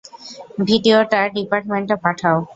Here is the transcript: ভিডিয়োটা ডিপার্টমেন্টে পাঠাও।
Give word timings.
ভিডিয়োটা 0.67 1.19
ডিপার্টমেন্টে 1.35 1.95
পাঠাও। 2.03 2.37